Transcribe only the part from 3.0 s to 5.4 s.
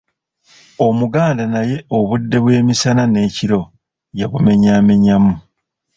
n’ekiro yabumenyaamenyamu